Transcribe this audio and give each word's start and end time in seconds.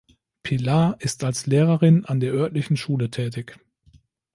Pilar 0.41 0.95
ist 0.99 1.23
als 1.23 1.45
Lehrerin 1.45 2.05
an 2.05 2.19
der 2.19 2.33
örtlichen 2.33 2.75
Schule 2.75 3.11
tätig. 3.11 3.59